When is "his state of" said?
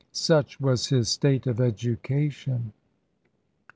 0.87-1.61